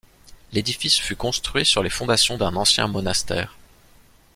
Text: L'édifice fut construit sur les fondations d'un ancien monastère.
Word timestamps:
L'édifice 0.51 0.97
fut 0.97 1.15
construit 1.15 1.63
sur 1.63 1.83
les 1.83 1.91
fondations 1.91 2.35
d'un 2.35 2.55
ancien 2.55 2.87
monastère. 2.87 3.55